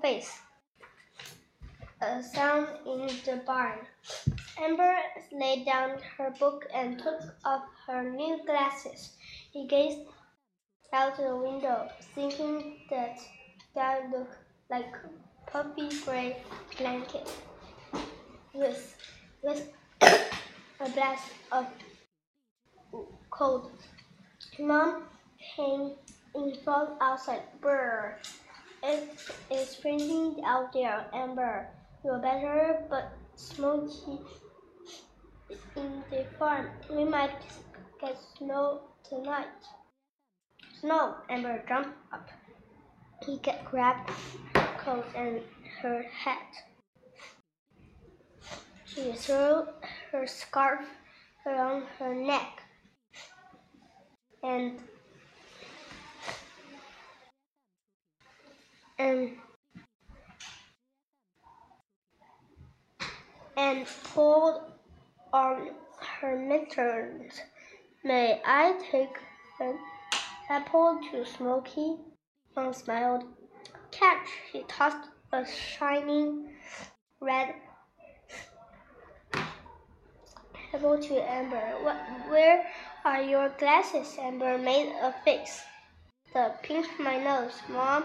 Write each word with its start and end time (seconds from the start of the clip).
face. 0.00 0.40
A 2.00 2.22
sound 2.22 2.68
in 2.86 3.06
the 3.26 3.42
barn. 3.46 3.78
Amber 4.58 4.96
laid 5.32 5.66
down 5.66 5.98
her 6.16 6.30
book 6.38 6.66
and 6.74 6.98
took 6.98 7.20
off 7.44 7.64
her 7.86 8.02
new 8.10 8.40
glasses. 8.46 9.12
He 9.52 9.66
gazed 9.66 10.00
out 10.94 11.16
the 11.16 11.36
window, 11.36 11.88
thinking 12.14 12.78
that 12.88 13.18
sky 13.70 14.00
looked 14.10 14.36
like 14.70 14.94
a 15.04 15.50
puffy 15.50 15.88
gray 16.04 16.36
blanket 16.78 17.28
with 18.54 18.96
with 19.42 19.68
a 20.00 20.88
blast 20.94 21.28
of 21.52 21.66
cold. 23.30 23.70
Mom 24.58 25.02
came 25.56 25.92
in 26.34 26.54
from 26.64 26.96
outside. 27.00 27.42
Brr. 27.60 28.16
It 28.86 29.08
is 29.50 29.76
freezing 29.76 30.42
out 30.44 30.74
there, 30.74 31.06
Amber. 31.14 31.68
You're 32.04 32.18
better, 32.18 32.84
but 32.90 33.12
smoky 33.34 34.18
in 35.74 36.04
the 36.10 36.26
farm. 36.38 36.68
We 36.90 37.04
might 37.04 37.32
get 37.98 38.18
snow 38.36 38.82
tonight. 39.08 39.46
Snow, 40.80 41.14
Amber 41.30 41.64
jumped 41.66 41.96
up. 42.12 42.28
He 43.24 43.40
grabbed 43.70 44.10
her 44.54 44.68
coat 44.76 45.06
and 45.16 45.40
her 45.80 46.02
hat. 46.02 46.54
She 48.84 49.12
threw 49.12 49.66
her 50.12 50.26
scarf 50.26 50.84
around 51.46 51.84
her 51.98 52.14
neck 52.14 52.60
and 54.42 54.78
and 59.04 59.30
and 63.56 63.86
pulled 64.14 64.62
on 65.32 65.70
her 66.20 66.36
mittens. 66.36 67.40
May 68.02 68.40
I 68.44 68.78
take 68.90 69.16
an 69.60 69.78
apple 70.48 71.00
to 71.10 71.24
Smoky? 71.24 71.96
Mom 72.56 72.72
smiled. 72.72 73.24
Catch! 73.90 74.28
He 74.52 74.64
tossed 74.68 75.08
a 75.32 75.44
shining 75.46 76.52
red 77.20 77.54
apple 80.72 80.98
to 80.98 81.14
Amber. 81.30 81.66
What, 81.82 81.96
where 82.28 82.66
are 83.04 83.22
your 83.22 83.50
glasses? 83.58 84.16
Amber 84.18 84.58
made 84.58 84.92
a 85.00 85.14
face. 85.24 85.60
The 86.32 86.54
pinched 86.62 86.98
my 86.98 87.18
nose, 87.18 87.60
Mom. 87.68 88.04